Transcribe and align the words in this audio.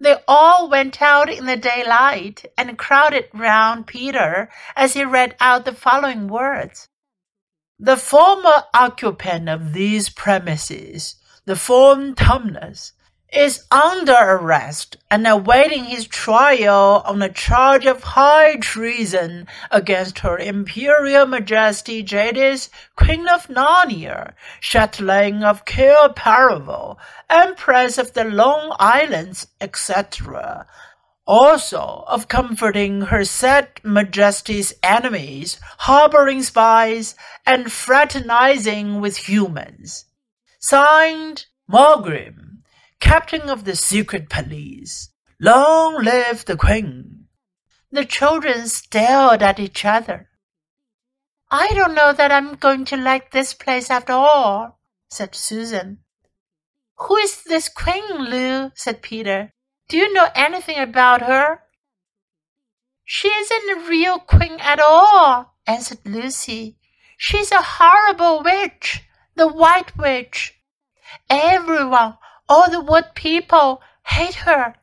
They 0.00 0.16
all 0.26 0.70
went 0.70 1.02
out 1.02 1.28
in 1.28 1.44
the 1.44 1.58
daylight 1.58 2.46
and 2.56 2.78
crowded 2.78 3.28
round 3.34 3.86
Peter 3.86 4.48
as 4.74 4.94
he 4.94 5.04
read 5.04 5.36
out 5.40 5.66
the 5.66 5.74
following 5.74 6.26
words. 6.26 6.88
The 7.78 7.98
former 7.98 8.64
occupant 8.72 9.50
of 9.50 9.74
these 9.74 10.08
premises, 10.08 11.16
the 11.44 11.54
Faun 11.54 12.14
Tumnus, 12.14 12.92
is 13.32 13.64
under 13.70 14.12
arrest 14.12 14.96
and 15.10 15.26
awaiting 15.26 15.84
his 15.84 16.06
trial 16.06 17.02
on 17.04 17.22
a 17.22 17.28
charge 17.28 17.86
of 17.86 18.02
high 18.02 18.56
treason 18.56 19.46
against 19.70 20.20
Her 20.20 20.36
Imperial 20.36 21.26
Majesty 21.26 22.02
Jadis, 22.02 22.70
Queen 22.96 23.28
of 23.28 23.46
Narnia, 23.46 24.32
chatelaine 24.60 25.44
of 25.44 25.64
Paravel, 25.64 26.96
Empress 27.28 27.98
of 27.98 28.14
the 28.14 28.24
Lone 28.24 28.72
Islands, 28.80 29.46
etc. 29.60 30.66
Also 31.24 32.04
of 32.08 32.26
comforting 32.26 33.02
her 33.02 33.24
said 33.24 33.80
Majesty's 33.84 34.74
enemies, 34.82 35.60
harboring 35.78 36.42
spies, 36.42 37.14
and 37.46 37.70
fraternizing 37.70 39.00
with 39.00 39.28
humans. 39.28 40.06
Signed, 40.58 41.46
Maugrim 41.70 42.49
captain 43.00 43.48
of 43.48 43.64
the 43.64 43.74
secret 43.74 44.28
police. 44.28 45.10
Long 45.40 46.04
live 46.04 46.44
the 46.44 46.56
Queen! 46.56 47.26
The 47.90 48.04
children 48.04 48.68
stared 48.68 49.42
at 49.42 49.58
each 49.58 49.84
other. 49.84 50.28
I 51.50 51.72
don't 51.74 51.94
know 51.94 52.12
that 52.12 52.30
I'm 52.30 52.54
going 52.54 52.84
to 52.86 52.96
like 52.96 53.32
this 53.32 53.54
place 53.54 53.90
after 53.90 54.12
all, 54.12 54.78
said 55.10 55.34
Susan. 55.34 55.98
Who 56.98 57.16
is 57.16 57.42
this 57.42 57.68
Queen, 57.68 58.30
Lou? 58.30 58.70
said 58.76 59.02
Peter. 59.02 59.52
Do 59.88 59.96
you 59.96 60.12
know 60.12 60.28
anything 60.36 60.78
about 60.78 61.22
her? 61.22 61.62
She 63.04 63.26
isn't 63.26 63.70
a 63.70 63.88
real 63.88 64.20
queen 64.20 64.60
at 64.60 64.78
all, 64.78 65.56
answered 65.66 65.98
Lucy. 66.04 66.76
She's 67.16 67.50
a 67.50 67.60
horrible 67.60 68.44
witch, 68.44 69.02
the 69.34 69.48
White 69.48 69.96
Witch. 69.96 70.60
Everyone 71.28 72.18
all 72.50 72.68
the 72.68 72.80
wood 72.80 73.06
people 73.14 73.80
hate 74.04 74.34
her. 74.46 74.74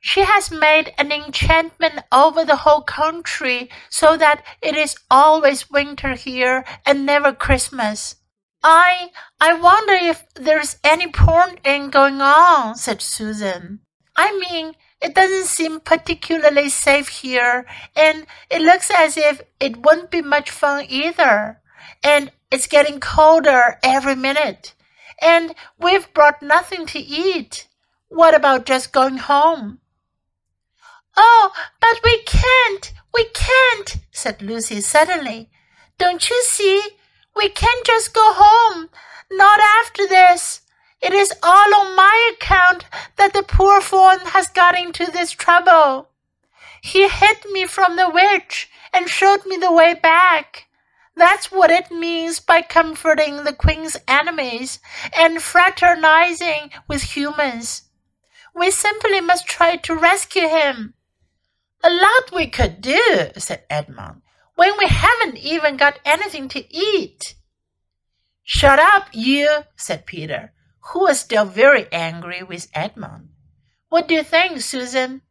She 0.00 0.20
has 0.22 0.50
made 0.50 0.92
an 0.98 1.12
enchantment 1.12 2.00
over 2.12 2.44
the 2.44 2.56
whole 2.56 2.82
country 2.82 3.70
so 3.88 4.18
that 4.18 4.44
it 4.60 4.76
is 4.76 4.96
always 5.10 5.70
winter 5.70 6.14
here 6.14 6.64
and 6.84 7.06
never 7.06 7.32
Christmas. 7.32 8.16
I 8.62 9.10
I 9.40 9.54
wonder 9.54 9.94
if 9.94 10.24
there's 10.34 10.76
any 10.82 11.06
point 11.06 11.60
in 11.64 11.88
going 11.88 12.20
on, 12.20 12.74
said 12.74 13.00
Susan. 13.00 13.80
I 14.16 14.38
mean, 14.38 14.74
it 15.00 15.14
doesn't 15.14 15.46
seem 15.46 15.80
particularly 15.80 16.68
safe 16.68 17.08
here, 17.08 17.66
and 17.96 18.26
it 18.50 18.60
looks 18.62 18.90
as 18.90 19.16
if 19.16 19.40
it 19.60 19.84
wouldn't 19.84 20.10
be 20.10 20.22
much 20.22 20.50
fun 20.50 20.86
either. 20.88 21.60
And 22.02 22.32
it's 22.50 22.66
getting 22.66 23.00
colder 23.00 23.78
every 23.82 24.16
minute 24.16 24.74
and 25.20 25.54
we've 25.78 26.12
brought 26.14 26.42
nothing 26.42 26.86
to 26.86 26.98
eat. 26.98 27.68
What 28.08 28.34
about 28.34 28.66
just 28.66 28.92
going 28.92 29.18
home? 29.18 29.80
Oh, 31.16 31.52
but 31.80 32.00
we 32.04 32.22
can't, 32.22 32.92
we 33.12 33.26
can't, 33.34 33.96
said 34.10 34.42
Lucy 34.42 34.80
suddenly. 34.80 35.50
Don't 35.98 36.28
you 36.28 36.42
see? 36.44 36.80
We 37.36 37.48
can't 37.48 37.86
just 37.86 38.14
go 38.14 38.32
home. 38.34 38.88
Not 39.30 39.60
after 39.60 40.06
this. 40.06 40.62
It 41.00 41.12
is 41.12 41.32
all 41.42 41.74
on 41.74 41.96
my 41.96 42.32
account 42.32 42.86
that 43.16 43.32
the 43.32 43.42
poor 43.42 43.80
faun 43.80 44.20
has 44.26 44.48
got 44.48 44.78
into 44.78 45.06
this 45.10 45.32
trouble. 45.32 46.08
He 46.82 47.08
hid 47.08 47.38
me 47.52 47.66
from 47.66 47.96
the 47.96 48.08
witch 48.08 48.70
and 48.92 49.08
showed 49.08 49.46
me 49.46 49.56
the 49.56 49.72
way 49.72 49.94
back. 49.94 50.66
That's 51.16 51.52
what 51.52 51.70
it 51.70 51.90
means 51.90 52.40
by 52.40 52.62
comforting 52.62 53.44
the 53.44 53.52
queen's 53.52 53.96
enemies 54.08 54.80
and 55.16 55.40
fraternizing 55.40 56.70
with 56.88 57.02
humans. 57.16 57.82
We 58.54 58.70
simply 58.70 59.20
must 59.20 59.46
try 59.46 59.76
to 59.76 59.96
rescue 59.96 60.48
him. 60.48 60.94
A 61.82 61.90
lot 61.90 62.32
we 62.34 62.48
could 62.48 62.80
do, 62.80 63.30
said 63.36 63.64
Edmund, 63.70 64.22
when 64.56 64.72
we 64.78 64.86
haven't 64.86 65.38
even 65.38 65.76
got 65.76 66.00
anything 66.04 66.48
to 66.48 66.74
eat. 66.74 67.34
Shut 68.42 68.78
up, 68.78 69.08
you, 69.12 69.64
said 69.76 70.06
Peter, 70.06 70.52
who 70.80 71.00
was 71.04 71.20
still 71.20 71.44
very 71.44 71.86
angry 71.92 72.42
with 72.42 72.68
Edmund. 72.74 73.30
What 73.88 74.08
do 74.08 74.14
you 74.14 74.22
think, 74.22 74.60
Susan? 74.60 75.22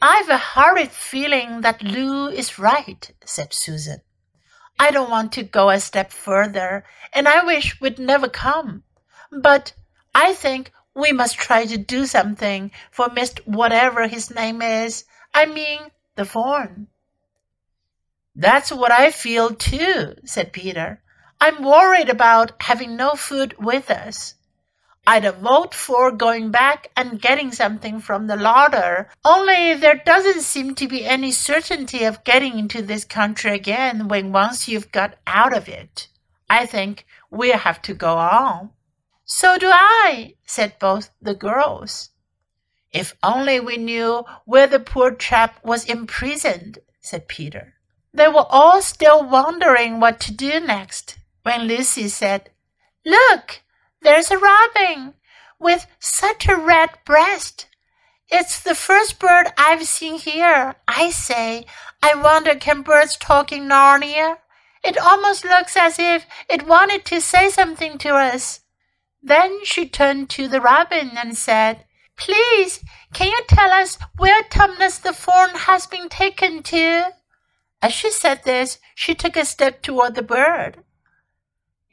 I've 0.00 0.28
a 0.28 0.38
horrid 0.38 0.90
feeling 0.90 1.62
that 1.62 1.82
Lou 1.82 2.28
is 2.28 2.58
right, 2.58 3.10
said 3.24 3.54
Susan. 3.54 4.00
I 4.78 4.90
don't 4.90 5.10
want 5.10 5.32
to 5.32 5.42
go 5.42 5.70
a 5.70 5.80
step 5.80 6.12
further, 6.12 6.84
and 7.12 7.26
I 7.26 7.44
wish 7.44 7.80
we'd 7.80 7.98
never 7.98 8.28
come. 8.28 8.82
But 9.32 9.72
I 10.14 10.34
think 10.34 10.72
we 10.94 11.12
must 11.12 11.36
try 11.38 11.66
to 11.66 11.76
do 11.76 12.06
something 12.06 12.70
for 12.90 13.08
Mr. 13.08 13.46
Whatever 13.46 14.06
his 14.08 14.30
name 14.30 14.62
is. 14.62 15.04
I 15.34 15.46
mean, 15.46 15.90
the 16.14 16.24
faun. 16.24 16.88
That's 18.34 18.70
what 18.70 18.92
I 18.92 19.10
feel 19.10 19.54
too, 19.54 20.14
said 20.24 20.52
Peter. 20.52 21.02
I'm 21.40 21.62
worried 21.62 22.08
about 22.08 22.52
having 22.62 22.96
no 22.96 23.14
food 23.14 23.56
with 23.58 23.90
us. 23.90 24.34
I'd 25.08 25.24
vote 25.36 25.72
for 25.72 26.10
going 26.10 26.50
back 26.50 26.90
and 26.96 27.20
getting 27.20 27.52
something 27.52 28.00
from 28.00 28.26
the 28.26 28.36
larder, 28.36 29.08
only 29.24 29.74
there 29.74 30.02
doesn't 30.04 30.40
seem 30.40 30.74
to 30.74 30.88
be 30.88 31.04
any 31.04 31.30
certainty 31.30 32.02
of 32.04 32.24
getting 32.24 32.58
into 32.58 32.82
this 32.82 33.04
country 33.04 33.52
again 33.54 34.08
when 34.08 34.32
once 34.32 34.66
you've 34.66 34.90
got 34.90 35.14
out 35.26 35.56
of 35.56 35.68
it. 35.68 36.08
I 36.50 36.66
think 36.66 37.06
we'll 37.30 37.58
have 37.58 37.80
to 37.82 37.94
go 37.94 38.16
on. 38.16 38.70
So 39.24 39.58
do 39.58 39.70
I, 39.72 40.34
said 40.44 40.78
both 40.80 41.10
the 41.22 41.34
girls. 41.34 42.10
If 42.92 43.14
only 43.22 43.60
we 43.60 43.76
knew 43.76 44.24
where 44.44 44.66
the 44.66 44.80
poor 44.80 45.14
chap 45.14 45.64
was 45.64 45.84
imprisoned, 45.84 46.78
said 47.00 47.28
Peter. 47.28 47.74
They 48.12 48.28
were 48.28 48.46
all 48.48 48.80
still 48.82 49.28
wondering 49.28 50.00
what 50.00 50.18
to 50.20 50.32
do 50.32 50.58
next 50.60 51.18
when 51.42 51.68
Lucy 51.68 52.08
said, 52.08 52.50
Look, 53.04 53.62
there's 54.06 54.30
a 54.30 54.38
robin 54.38 55.14
with 55.58 55.84
such 55.98 56.46
a 56.46 56.56
red 56.56 56.90
breast. 57.04 57.66
It's 58.28 58.60
the 58.60 58.76
first 58.76 59.18
bird 59.18 59.48
I've 59.58 59.84
seen 59.84 60.20
here. 60.20 60.76
I 60.86 61.10
say, 61.10 61.66
I 62.00 62.14
wonder 62.14 62.54
can 62.54 62.82
birds 62.82 63.16
talk 63.16 63.50
in 63.50 63.68
Narnia? 63.68 64.36
It 64.84 64.96
almost 64.96 65.44
looks 65.44 65.76
as 65.76 65.98
if 65.98 66.24
it 66.48 66.68
wanted 66.68 67.04
to 67.06 67.20
say 67.20 67.48
something 67.48 67.98
to 67.98 68.10
us. 68.10 68.60
Then 69.20 69.64
she 69.64 69.88
turned 69.88 70.30
to 70.30 70.46
the 70.46 70.60
robin 70.60 71.10
and 71.16 71.36
said, 71.36 71.84
Please, 72.16 72.84
can 73.12 73.26
you 73.26 73.42
tell 73.48 73.72
us 73.72 73.98
where 74.16 74.44
Tumnus 74.44 75.02
the 75.02 75.12
Faun 75.12 75.50
has 75.50 75.88
been 75.88 76.08
taken 76.08 76.62
to? 76.62 77.06
As 77.82 77.92
she 77.92 78.12
said 78.12 78.44
this, 78.44 78.78
she 78.94 79.16
took 79.16 79.36
a 79.36 79.44
step 79.44 79.82
toward 79.82 80.14
the 80.14 80.22
bird. 80.22 80.84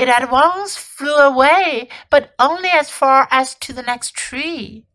It 0.00 0.08
at 0.08 0.30
once 0.30 0.78
flew 0.78 1.16
away, 1.16 1.90
but 2.08 2.32
only 2.38 2.70
as 2.70 2.88
far 2.88 3.28
as 3.30 3.54
to 3.56 3.74
the 3.74 3.82
next 3.82 4.14
tree. 4.14 4.86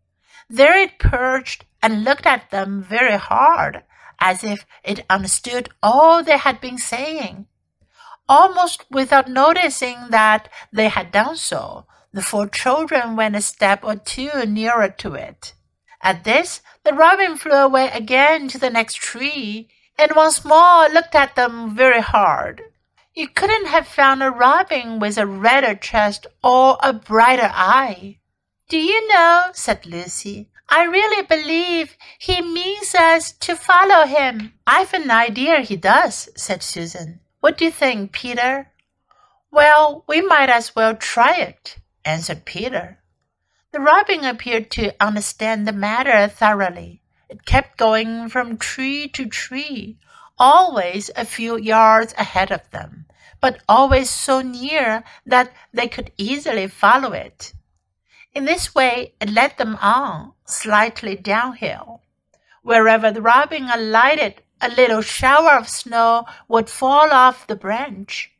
There 0.49 0.75
it 0.75 0.97
perched 0.97 1.63
and 1.83 2.03
looked 2.03 2.25
at 2.25 2.49
them 2.49 2.81
very 2.81 3.19
hard, 3.19 3.83
as 4.19 4.43
if 4.43 4.65
it 4.83 5.05
understood 5.07 5.69
all 5.83 6.23
they 6.23 6.39
had 6.39 6.59
been 6.59 6.79
saying. 6.79 7.45
Almost 8.27 8.85
without 8.89 9.29
noticing 9.29 10.09
that 10.09 10.49
they 10.73 10.87
had 10.87 11.11
done 11.11 11.35
so, 11.35 11.85
the 12.11 12.23
four 12.23 12.47
children 12.47 13.15
went 13.15 13.35
a 13.35 13.41
step 13.41 13.83
or 13.83 13.97
two 13.97 14.43
nearer 14.47 14.89
to 14.89 15.13
it. 15.13 15.53
At 16.01 16.23
this, 16.23 16.61
the 16.83 16.93
robin 16.93 17.37
flew 17.37 17.51
away 17.51 17.91
again 17.93 18.47
to 18.47 18.57
the 18.57 18.71
next 18.71 18.95
tree, 18.95 19.69
and 19.99 20.15
once 20.15 20.43
more 20.43 20.89
looked 20.89 21.13
at 21.13 21.35
them 21.35 21.75
very 21.75 22.01
hard. 22.01 22.63
You 23.15 23.29
couldn't 23.29 23.67
have 23.67 23.87
found 23.87 24.21
a 24.21 24.29
robin 24.29 24.99
with 24.99 25.17
a 25.17 25.25
redder 25.25 25.75
chest 25.75 26.27
or 26.43 26.77
a 26.83 26.91
brighter 26.91 27.49
eye. 27.53 28.19
Do 28.67 28.77
you 28.77 29.07
know, 29.07 29.51
said 29.53 29.85
Lucy, 29.85 30.49
I 30.67 30.83
really 30.83 31.25
believe 31.25 31.95
he 32.19 32.41
means 32.41 32.93
us 32.93 33.31
to 33.31 33.55
follow 33.55 34.05
him. 34.05 34.53
I've 34.67 34.93
an 34.93 35.09
idea 35.09 35.61
he 35.61 35.77
does, 35.77 36.27
said 36.35 36.61
Susan. 36.61 37.21
What 37.39 37.57
do 37.57 37.63
you 37.65 37.71
think, 37.71 38.11
Peter? 38.11 38.71
Well, 39.49 40.03
we 40.07 40.21
might 40.21 40.49
as 40.49 40.75
well 40.75 40.95
try 40.95 41.35
it, 41.35 41.77
answered 42.03 42.43
Peter. 42.43 42.99
The 43.71 43.79
robin 43.79 44.25
appeared 44.25 44.69
to 44.71 44.95
understand 44.99 45.65
the 45.65 45.71
matter 45.71 46.27
thoroughly. 46.27 47.01
It 47.29 47.45
kept 47.45 47.77
going 47.77 48.27
from 48.27 48.57
tree 48.57 49.07
to 49.09 49.25
tree, 49.27 49.99
always 50.37 51.09
a 51.15 51.23
few 51.23 51.57
yards 51.57 52.13
ahead 52.17 52.51
of 52.51 52.69
them, 52.71 53.04
but 53.45 53.61
always 53.69 54.09
so 54.09 54.41
near 54.41 55.03
that 55.23 55.53
they 55.71 55.87
could 55.87 56.11
easily 56.17 56.67
follow 56.67 57.13
it. 57.13 57.53
In 58.33 58.45
this 58.45 58.73
way, 58.73 59.13
it 59.21 59.29
led 59.29 59.59
them 59.59 59.75
on, 59.75 60.33
slightly 60.45 61.15
downhill. 61.15 62.01
Wherever 62.63 63.11
the 63.11 63.21
robin 63.21 63.69
alighted, 63.71 64.41
a 64.59 64.69
little 64.69 65.03
shower 65.03 65.51
of 65.51 65.69
snow 65.69 66.25
would 66.47 66.71
fall 66.71 67.11
off 67.11 67.45
the 67.45 67.55
branch. 67.55 68.31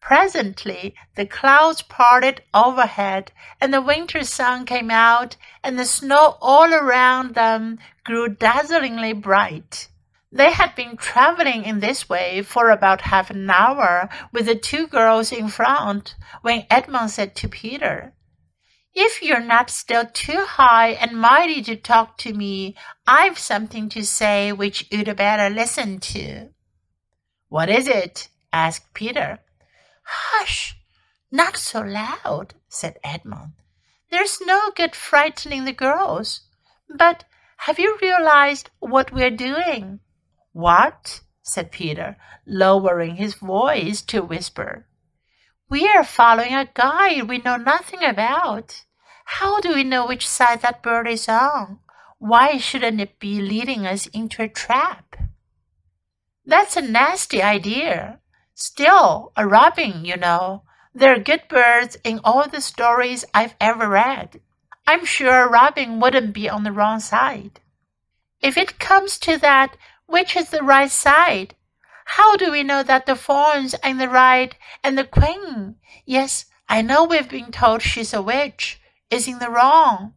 Presently, 0.00 0.94
the 1.16 1.26
clouds 1.26 1.82
parted 1.82 2.44
overhead, 2.54 3.32
and 3.60 3.74
the 3.74 3.82
winter 3.82 4.22
sun 4.22 4.64
came 4.64 4.92
out, 4.92 5.36
and 5.64 5.76
the 5.76 5.84
snow 5.84 6.38
all 6.40 6.72
around 6.72 7.34
them 7.34 7.80
grew 8.04 8.28
dazzlingly 8.28 9.12
bright. 9.12 9.88
They 10.32 10.50
had 10.50 10.74
been 10.74 10.96
traveling 10.96 11.64
in 11.64 11.80
this 11.80 12.08
way 12.08 12.42
for 12.42 12.70
about 12.70 13.02
half 13.02 13.30
an 13.30 13.48
hour 13.48 14.08
with 14.32 14.46
the 14.46 14.56
two 14.56 14.88
girls 14.88 15.30
in 15.30 15.48
front 15.48 16.16
when 16.42 16.66
Edmund 16.68 17.10
said 17.12 17.36
to 17.36 17.48
Peter, 17.48 18.12
If 18.92 19.22
you're 19.22 19.40
not 19.40 19.70
still 19.70 20.04
too 20.04 20.44
high 20.44 20.90
and 20.90 21.20
mighty 21.20 21.62
to 21.62 21.76
talk 21.76 22.18
to 22.18 22.34
me, 22.34 22.74
I've 23.06 23.38
something 23.38 23.88
to 23.90 24.04
say 24.04 24.52
which 24.52 24.88
you'd 24.90 25.16
better 25.16 25.48
listen 25.48 26.00
to. 26.00 26.50
What 27.48 27.70
is 27.70 27.86
it? 27.86 28.28
asked 28.52 28.92
Peter. 28.94 29.38
Hush! 30.02 30.76
Not 31.30 31.56
so 31.56 31.80
loud, 31.80 32.54
said 32.68 32.98
Edmund. 33.04 33.52
There's 34.10 34.40
no 34.40 34.70
good 34.74 34.96
frightening 34.96 35.64
the 35.64 35.72
girls. 35.72 36.42
But 36.88 37.24
have 37.58 37.78
you 37.78 37.96
realized 38.02 38.70
what 38.80 39.12
we're 39.12 39.30
doing? 39.30 40.00
What? 40.56 41.20
said 41.42 41.70
Peter, 41.70 42.16
lowering 42.46 43.16
his 43.16 43.34
voice 43.34 44.00
to 44.00 44.22
whisper. 44.22 44.86
We 45.68 45.86
are 45.86 46.02
following 46.02 46.54
a 46.54 46.70
guide 46.72 47.28
we 47.28 47.36
know 47.36 47.58
nothing 47.58 48.02
about. 48.02 48.84
How 49.26 49.60
do 49.60 49.74
we 49.74 49.84
know 49.84 50.06
which 50.06 50.26
side 50.26 50.62
that 50.62 50.82
bird 50.82 51.08
is 51.08 51.28
on? 51.28 51.80
Why 52.16 52.56
shouldn't 52.56 53.02
it 53.02 53.18
be 53.18 53.42
leading 53.42 53.86
us 53.86 54.06
into 54.06 54.42
a 54.42 54.48
trap? 54.48 55.16
That's 56.46 56.74
a 56.74 56.80
nasty 56.80 57.42
idea, 57.42 58.20
Still, 58.54 59.32
a 59.36 59.46
robin, 59.46 60.06
you 60.06 60.16
know. 60.16 60.62
They're 60.94 61.18
good 61.18 61.48
birds 61.50 61.98
in 62.02 62.18
all 62.24 62.48
the 62.48 62.62
stories 62.62 63.26
I've 63.34 63.56
ever 63.60 63.90
read. 63.90 64.40
I'm 64.86 65.04
sure 65.04 65.42
a 65.42 65.50
robin 65.50 66.00
wouldn't 66.00 66.32
be 66.32 66.48
on 66.48 66.64
the 66.64 66.72
wrong 66.72 67.00
side. 67.00 67.60
If 68.40 68.56
it 68.56 68.78
comes 68.78 69.18
to 69.18 69.36
that, 69.36 69.76
which 70.06 70.36
is 70.36 70.50
the 70.50 70.62
right 70.62 70.90
side? 70.90 71.54
How 72.06 72.36
do 72.36 72.52
we 72.52 72.62
know 72.62 72.82
that 72.82 73.06
the 73.06 73.16
fauns 73.16 73.74
and 73.82 74.00
the 74.00 74.08
right 74.08 74.54
and 74.82 74.96
the 74.96 75.04
queen, 75.04 75.76
yes, 76.04 76.46
I 76.68 76.82
know 76.82 77.04
we've 77.04 77.28
been 77.28 77.50
told 77.50 77.82
she's 77.82 78.14
a 78.14 78.22
witch, 78.22 78.80
is 79.10 79.28
in 79.28 79.38
the 79.38 79.50
wrong? 79.50 80.14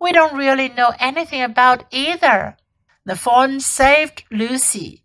We 0.00 0.12
don't 0.12 0.36
really 0.36 0.68
know 0.68 0.92
anything 0.98 1.42
about 1.42 1.84
either. 1.90 2.56
The 3.04 3.16
faun 3.16 3.60
saved 3.60 4.24
Lucy. 4.30 5.04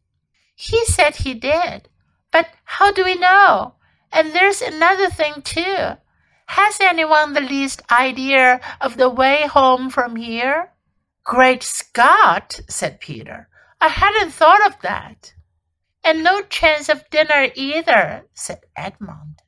He 0.55 0.85
said 0.85 1.15
he 1.15 1.33
did. 1.33 1.89
But 2.31 2.49
how 2.65 2.91
do 2.91 3.03
we 3.03 3.15
know? 3.15 3.75
And 4.11 4.33
there's 4.33 4.61
another 4.61 5.09
thing 5.09 5.41
too. 5.43 5.97
Has 6.47 6.79
anyone 6.81 7.33
the 7.33 7.41
least 7.41 7.81
idea 7.91 8.59
of 8.81 8.97
the 8.97 9.09
way 9.09 9.47
home 9.47 9.89
from 9.89 10.15
here? 10.15 10.71
Great 11.23 11.63
Scott, 11.63 12.59
said 12.67 12.99
Peter. 12.99 13.47
I 13.83 13.89
hadn't 13.89 14.31
thought 14.31 14.65
of 14.65 14.79
that. 14.79 15.33
And 16.05 16.23
no 16.23 16.41
chance 16.43 16.87
of 16.87 17.09
dinner 17.09 17.49
either, 17.53 18.23
said 18.33 18.61
Edmund. 18.77 19.41